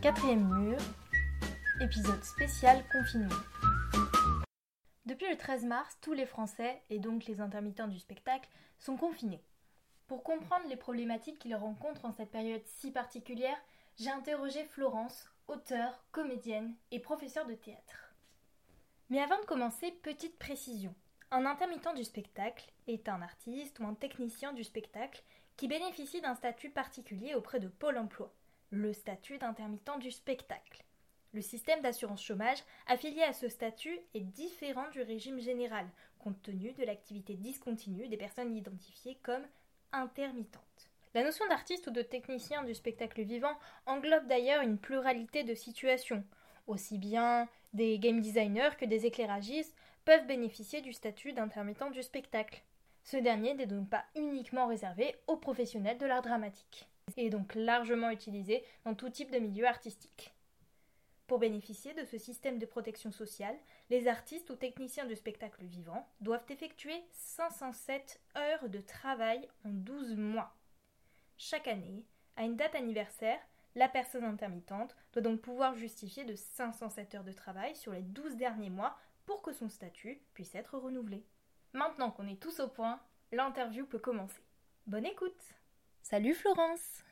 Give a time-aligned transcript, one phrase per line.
[0.00, 0.78] Quatrième mur,
[1.80, 3.34] épisode spécial confinement.
[5.06, 9.44] Depuis le 13 mars, tous les Français, et donc les intermittents du spectacle, sont confinés.
[10.08, 13.56] Pour comprendre les problématiques qu'ils rencontrent en cette période si particulière,
[13.96, 18.14] j'ai interrogé Florence, auteure, comédienne et professeure de théâtre.
[19.10, 20.94] Mais avant de commencer, petite précision.
[21.34, 25.22] Un intermittent du spectacle est un artiste ou un technicien du spectacle
[25.56, 28.30] qui bénéficie d'un statut particulier auprès de Pôle emploi,
[28.68, 30.84] le statut d'intermittent du spectacle.
[31.32, 35.86] Le système d'assurance chômage affilié à ce statut est différent du régime général,
[36.18, 39.46] compte tenu de l'activité discontinue des personnes identifiées comme
[39.92, 40.90] intermittentes.
[41.14, 46.24] La notion d'artiste ou de technicien du spectacle vivant englobe d'ailleurs une pluralité de situations.
[46.66, 49.74] Aussi bien des game designers que des éclairagistes
[50.04, 52.62] peuvent bénéficier du statut d'intermittent du spectacle.
[53.04, 57.54] Ce dernier n'est donc pas uniquement réservé aux professionnels de l'art dramatique, et est donc
[57.54, 60.32] largement utilisé dans tout type de milieu artistique.
[61.26, 63.56] Pour bénéficier de ce système de protection sociale,
[63.90, 70.16] les artistes ou techniciens du spectacle vivant doivent effectuer 507 heures de travail en 12
[70.16, 70.54] mois.
[71.38, 72.04] Chaque année,
[72.36, 73.40] à une date anniversaire,
[73.74, 78.36] la personne intermittente doit donc pouvoir justifier de 507 heures de travail sur les 12
[78.36, 81.24] derniers mois pour que son statut puisse être renouvelé.
[81.72, 83.00] Maintenant qu'on est tous au point,
[83.32, 84.42] l'interview peut commencer.
[84.86, 85.40] Bonne écoute
[86.02, 87.04] Salut Florence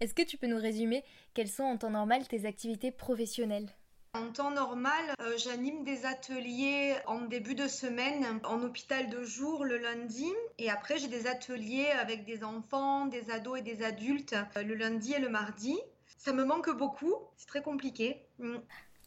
[0.00, 3.68] Est-ce que tu peux nous résumer quelles sont en temps normal tes activités professionnelles?
[4.14, 9.62] En temps normal, euh, j'anime des ateliers en début de semaine en hôpital de jour
[9.62, 14.34] le lundi et après j'ai des ateliers avec des enfants, des ados et des adultes
[14.56, 15.76] euh, le lundi et le mardi.
[16.16, 18.24] Ça me manque beaucoup, c'est très compliqué.
[18.38, 18.56] Mm.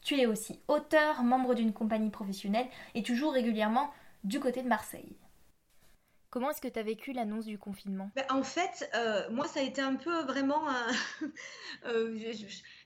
[0.02, 3.90] Tu es aussi auteur, membre d'une compagnie professionnelle et tu joues régulièrement
[4.24, 5.16] du côté de Marseille.
[6.30, 8.10] Comment est-ce que tu as vécu l'annonce du confinement?
[8.14, 10.62] Ben, En fait, euh, moi, ça a été un peu vraiment...
[11.86, 12.16] euh,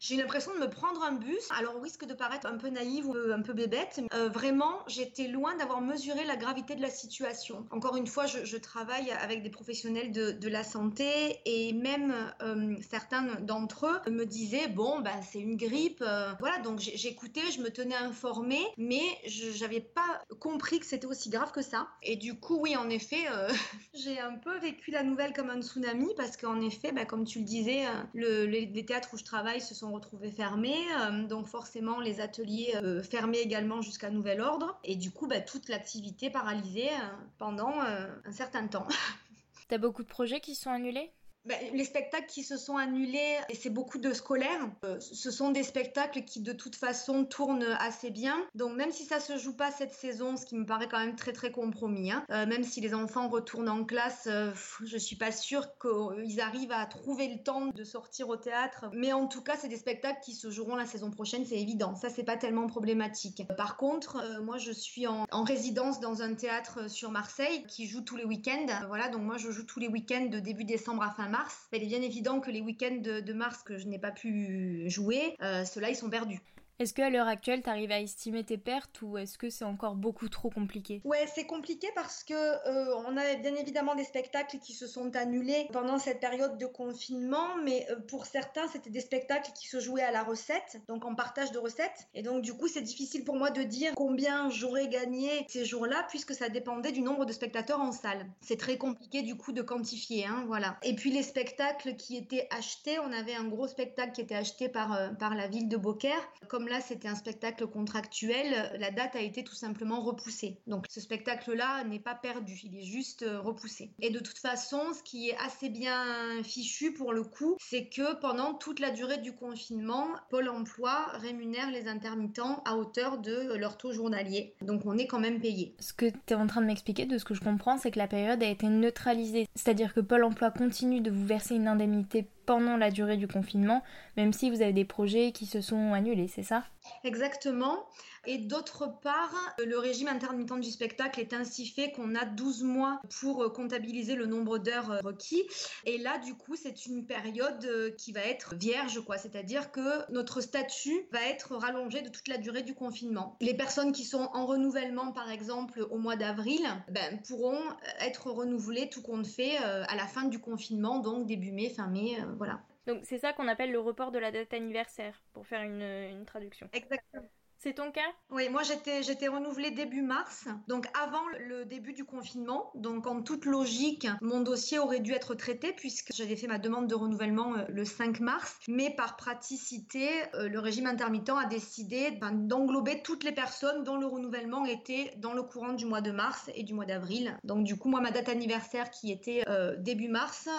[0.05, 1.49] j'ai eu l'impression de me prendre un bus.
[1.59, 5.29] Alors, au risque de paraître un peu naïve ou un peu bébête, euh, vraiment, j'étais
[5.29, 7.67] loin d'avoir mesuré la gravité de la situation.
[7.71, 13.41] Encore une fois, je, travaille avec des professionnels de, la santé et même euh, certains
[13.41, 16.03] d'entre eux me disaient bon, ben, c'est une grippe.
[16.07, 21.07] Euh, voilà, donc j'écoutais, je me tenais informée, mais je n'avais pas compris que c'était
[21.07, 21.89] aussi grave que ça.
[22.03, 23.25] Et du coup, oui, en effet,
[23.95, 27.39] j'ai un peu vécu la nouvelle comme un tsunami parce qu'en effet, ben, comme tu
[27.39, 27.85] le disais,
[28.15, 33.03] les théâtres où je travaille se sont retrouvés fermés, euh, donc forcément les ateliers euh,
[33.03, 38.33] fermés également jusqu'à nouvel ordre, et du coup bah, toute l'activité paralysée euh, pendant un
[38.33, 38.87] certain temps.
[39.69, 41.11] T'as beaucoup de projets qui sont annulés?
[41.47, 45.51] Ben, les spectacles qui se sont annulés, et c'est beaucoup de scolaires, euh, ce sont
[45.51, 48.43] des spectacles qui de toute façon tournent assez bien.
[48.55, 51.17] Donc même si ça se joue pas cette saison, ce qui me paraît quand même
[51.17, 54.53] très très compromis, hein, euh, même si les enfants retournent en classe, euh,
[54.85, 58.87] je suis pas sûre qu'ils arrivent à trouver le temps de sortir au théâtre.
[58.95, 61.95] Mais en tout cas, c'est des spectacles qui se joueront la saison prochaine, c'est évident.
[61.95, 63.43] Ça, c'est pas tellement problématique.
[63.59, 68.01] Par contre, moi, je suis en, en, résidence dans un théâtre sur Marseille qui joue
[68.01, 68.67] tous les week-ends.
[68.89, 71.34] Voilà, donc moi, je joue tous les week-ends de début décembre à fin mars.
[71.73, 75.37] Il est bien évident que les week-ends de, mars que je n'ai pas pu jouer,
[75.43, 76.41] euh, ceux-là, ils sont perdus.
[76.81, 79.95] Est-ce qu'à l'heure actuelle, tu arrives à estimer tes pertes ou est-ce que c'est encore
[79.95, 81.01] beaucoup trop compliqué?
[81.05, 85.15] Ouais, c'est compliqué parce que euh, on a bien évidemment des spectacles qui se sont
[85.15, 89.79] annulés pendant cette période de confinement, mais euh, pour certains, c'était des spectacles qui se
[89.79, 92.09] jouaient à la recette, donc en partage de recettes.
[92.13, 96.05] Et donc, du coup, c'est difficile pour moi de dire combien j'aurais gagné ces jours-là
[96.09, 98.27] puisque ça dépendait du nombre de spectateurs en salle.
[98.41, 100.77] C'est très compliqué du coup de quantifier, hein, voilà.
[100.83, 104.69] Et puis les spectacles qui étaient achetés, on avait un gros spectacle qui était acheté
[104.69, 106.29] par, euh, par la ville de Beaucaire.
[106.49, 110.59] Comme là c'était un spectacle contractuel, la date a été tout simplement repoussée.
[110.67, 113.91] Donc ce spectacle-là n'est pas perdu, il est juste euh, repoussé.
[114.01, 118.15] Et de toute façon, ce qui est assez bien fichu pour le coup, c'est que
[118.21, 123.77] pendant toute la durée du confinement, Pôle Emploi rémunère les intermittents à hauteur de leur
[123.77, 124.55] taux journalier.
[124.63, 125.75] Donc on est quand même payé.
[125.81, 127.99] Ce que tu es en train de m'expliquer, de ce que je comprends, c'est que
[127.99, 129.49] la période a été neutralisée.
[129.55, 133.83] C'est-à-dire que Pôle Emploi continue de vous verser une indemnité pendant la durée du confinement,
[134.17, 136.65] même si vous avez des projets qui se sont annulés, c'est ça?
[137.03, 137.87] Exactement.
[138.27, 143.01] Et d'autre part, le régime intermittent du spectacle est ainsi fait qu'on a 12 mois
[143.21, 145.43] pour comptabiliser le nombre d'heures requis.
[145.85, 149.19] Et là, du coup, c'est une période qui va être vierge, quoi.
[149.19, 153.37] C'est-à-dire que notre statut va être rallongé de toute la durée du confinement.
[153.41, 157.61] Les personnes qui sont en renouvellement, par exemple, au mois d'avril, ben, pourront
[158.01, 161.87] être renouvelées tout compte fait euh, à la fin du confinement, donc début mai, fin
[161.87, 162.61] mai, euh, voilà.
[162.87, 166.25] Donc c'est ça qu'on appelle le report de la date anniversaire, pour faire une, une
[166.25, 166.69] traduction.
[166.73, 167.29] Exactement.
[167.65, 168.03] C'est ton cas?
[168.31, 172.71] Oui, moi j'étais j'étais renouvelée début mars, donc avant le début du confinement.
[172.75, 176.89] Donc en toute logique, mon dossier aurait dû être traité puisque j'avais fait ma demande
[176.89, 178.59] de renouvellement euh, le 5 mars.
[178.69, 183.97] Mais par praticité, euh, le régime intermittent a décidé ben, d'englober toutes les personnes dont
[183.97, 187.35] le renouvellement était dans le courant du mois de mars et du mois d'avril.
[187.45, 190.51] Donc du coup, moi ma date anniversaire qui était euh, début mars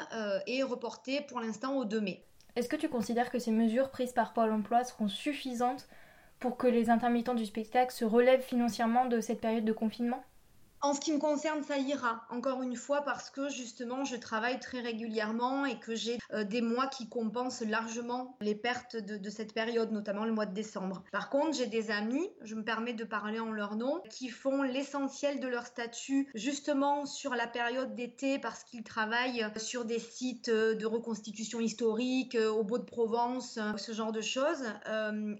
[0.47, 2.25] est reportée pour l'instant au 2 mai.
[2.55, 5.87] Est-ce que tu considères que ces mesures prises par Pôle emploi seront suffisantes
[6.45, 10.23] pour que les intermittents du spectacle se relèvent financièrement de cette période de confinement?
[10.81, 14.59] En ce qui me concerne, ça ira, encore une fois, parce que justement, je travaille
[14.59, 19.53] très régulièrement et que j'ai euh, des mois qui compensent largement les pertes de, cette
[19.53, 21.03] période, notamment le mois de décembre.
[21.11, 24.61] Par contre, j'ai des amis, je me permets de parler en leur nom, qui font
[24.61, 30.49] l'essentiel de leur statut justement sur la période d'été parce qu'ils travaillent sur des sites
[30.49, 34.63] euh, de reconstitution historique, euh, au Beau de Provence, ce genre de choses,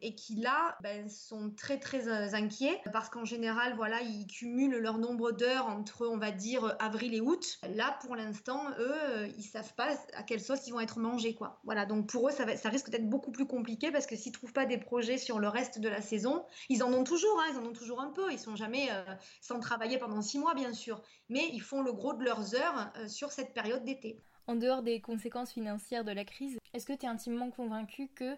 [0.02, 4.98] et qui là ben, sont très très inquiets parce qu'en général, voilà, ils cumulent leur
[4.98, 7.60] nombre d'heures entre, on va dire, avril et août.
[7.76, 11.36] Là, pour l'instant, eux, euh, ils savent pas à quelle sauce ils vont être mangés,
[11.36, 11.60] quoi.
[11.64, 14.66] Voilà, donc pour eux, ça, risque d'être beaucoup plus compliqué parce que s'ils trouvent pas
[14.66, 17.66] des projets sur le reste de la saison, ils en ont toujours, hein, ils en
[17.66, 18.32] ont toujours un peu.
[18.32, 19.04] Ils sont jamais euh,
[19.42, 22.92] sans travailler pendant six mois, bien sûr, mais ils font le gros de leurs heures
[22.98, 24.22] euh, sur cette période d'été.
[24.48, 28.38] En dehors des conséquences financières de la crise, est-ce que tu es intimement convaincu que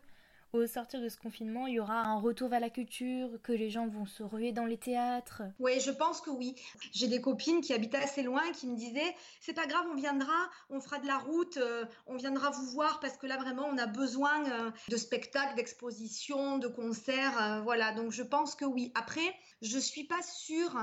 [0.57, 3.69] au sortir de ce confinement, il y aura un retour vers la culture, que les
[3.69, 6.56] gens vont se ruer dans les théâtres Oui, je pense que oui.
[6.92, 10.50] J'ai des copines qui habitent assez loin qui me disaient c'est pas grave, on viendra,
[10.69, 13.77] on fera de la route, euh, on viendra vous voir parce que là vraiment on
[13.77, 17.94] a besoin euh, de spectacles, d'expositions, de concerts, euh, voilà.
[17.94, 18.92] Donc je pense que oui.
[18.95, 20.77] Après, je suis pas sûre,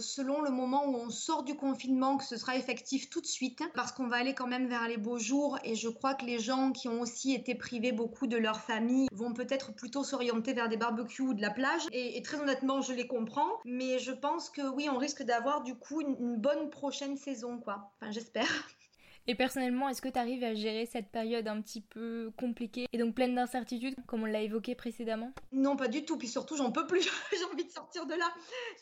[0.00, 3.62] selon le moment où on sort du confinement, que ce sera effectif tout de suite,
[3.74, 6.38] parce qu'on va aller quand même vers les beaux jours et je crois que les
[6.38, 10.68] gens qui ont aussi été privés beaucoup de leur famille vont peut-être plutôt s'orienter vers
[10.68, 11.82] des barbecues ou de la plage.
[11.92, 13.50] Et, très honnêtement, je les comprends.
[13.64, 17.58] Mais je pense que oui, on risque d'avoir du coup une, une bonne prochaine saison,
[17.58, 17.92] quoi.
[18.00, 18.48] Enfin, j'espère.
[19.30, 22.98] Et personnellement, est-ce que tu arrives à gérer cette période un petit peu compliquée et
[22.98, 25.32] donc pleine d'incertitudes, comme on l'a évoqué précédemment?
[25.52, 26.16] Non, pas du tout.
[26.16, 27.02] Puis surtout, j'en peux plus.
[27.36, 28.24] J'ai envie de sortir de là.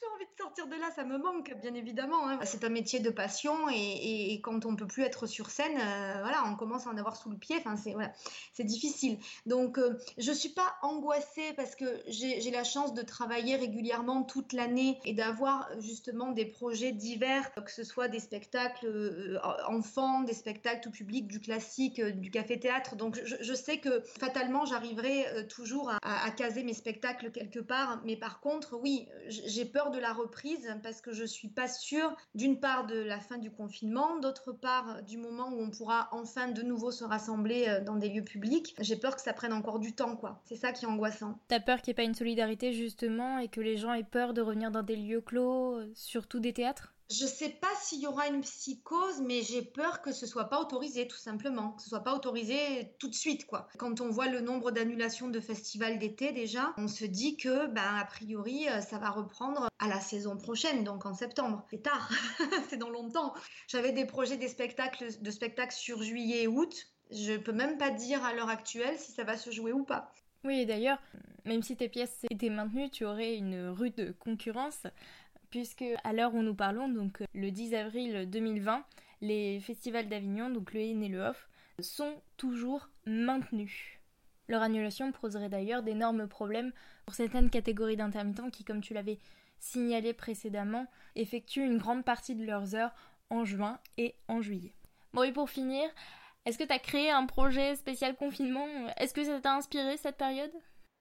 [0.01, 0.89] J'ai envie de sortir de là.
[0.95, 2.29] Ça me manque, bien évidemment.
[2.29, 2.39] Hein.
[2.45, 6.45] C'est un métier de passion et, quand on peut plus être sur scène, euh, voilà,
[6.47, 7.57] on commence à en avoir sous le pied.
[7.59, 8.13] Enfin, c'est voilà,
[8.57, 9.19] c'est difficile.
[9.45, 14.55] Donc, euh, je suis pas angoissée parce que j'ai la chance de travailler régulièrement toute
[14.55, 19.39] l'année et d'avoir justement des projets divers, que ce soit des spectacles euh,
[19.69, 22.97] enfants, des spectacles tout public, du classique, euh, du café-théâtre.
[22.97, 28.01] Donc je, sais que fatalement, j'arriverai euh, toujours à, caser mes spectacles quelque part.
[28.05, 32.15] Mais par contre, oui, j'ai peur de la reprise parce que je suis pas sûre,
[32.35, 36.49] d'une part, de la fin du confinement, d'autre part, du moment où on pourra enfin
[36.49, 38.46] de nouveau se rassembler euh, dans des lieux publics.
[38.81, 40.41] J'ai peur que ça prenne encore du temps, quoi.
[40.45, 41.39] C'est ça qui est angoissant.
[41.49, 44.35] T'as peur qu'il n'y ait pas une solidarité, justement, et que les gens aient peur
[44.35, 46.93] de revenir dans des lieux clos, surtout des théâtres?
[47.09, 50.61] Je sais pas s'il y aura une psychose, mais j'ai peur que ce soit pas
[50.61, 51.73] autorisé, tout simplement.
[51.73, 53.69] Que ce soit pas autorisé tout de suite, quoi.
[53.79, 57.97] Quand on voit le nombre d'annulations de festivals d'été, déjà, on se dit que, ben,
[57.97, 61.65] a priori, euh, ça va reprendre à la saison prochaine, donc en septembre.
[61.71, 62.11] C'est tard,
[62.71, 63.35] c'est dans longtemps.
[63.69, 66.89] J'avais des projets des spectacles, de spectacles sur juillet et août.
[67.11, 70.13] Je peux même pas dire à l'heure actuelle si ça va se jouer ou pas.
[70.45, 70.99] Oui, et d'ailleurs,
[71.45, 74.87] même si tes pièces étaient maintenues, tu aurais une rude concurrence
[75.51, 78.85] puisque à l'heure où nous parlons, donc euh, le 10 avril 2020,
[79.21, 81.49] les festivals d'Avignon, donc le In et le Off,
[81.81, 83.99] sont toujours maintenus.
[84.49, 86.73] Leur annulation poserait d'ailleurs d'énormes problèmes
[87.05, 89.19] pour certaines catégories d'intermittents qui, comme tu l'avais
[89.59, 92.95] signalé précédemment, effectuent une grande partie de leurs heures
[93.31, 94.75] en juin et en juillet.
[95.13, 95.89] Bon, et pour finir,
[96.47, 98.69] est-ce que tu as créé un projet spécial confinement?
[98.99, 100.53] Est-ce que ça t'a inspiré cette période?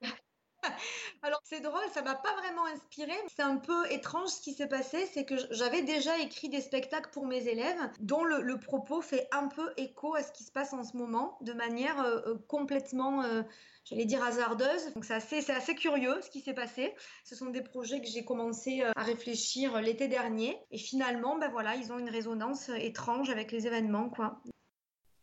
[1.21, 3.13] Alors c'est drôle, ça m'a pas vraiment inspiré.
[3.35, 7.11] C'est un peu étrange ce qui s'est passé, c'est que j'avais déjà écrit des spectacles
[7.11, 10.73] pour mes élèves dont le, propos fait un peu écho à ce qui se passe
[10.73, 13.43] en ce moment, de manière euh, euh, complètement, euh,
[13.83, 14.93] j'allais dire hasardeuse.
[14.95, 16.95] Donc c'est assez, assez curieux ce qui s'est passé.
[17.23, 21.75] Ce sont des projets que j'ai commencé à réfléchir l'été dernier et finalement, ben voilà,
[21.75, 24.41] ils ont une résonance étrange avec les événements, quoi.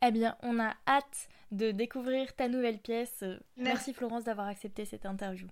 [0.05, 3.25] Eh bien, on a hâte de découvrir ta nouvelle pièce.
[3.57, 5.47] Merci, Florence d'avoir accepté cette interview.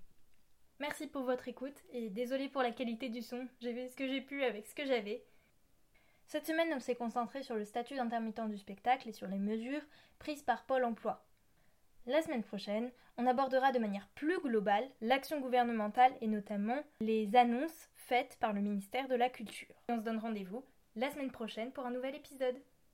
[0.81, 3.47] Merci pour votre écoute et désolé pour la qualité du son.
[3.61, 5.23] J'ai fait ce que j'ai pu avec ce que j'avais.
[6.27, 9.83] Cette semaine, on s'est concentré sur le statut d'intermittent du spectacle et sur les mesures
[10.19, 11.25] prises par Pôle emploi.
[12.07, 17.91] La semaine prochaine, on abordera de manière plus globale l'action gouvernementale et notamment les annonces
[17.95, 19.75] faites par le ministère de la Culture.
[19.89, 20.65] on se donne rendez-vous
[20.97, 22.57] la semaine prochaine pour un nouvel épisode.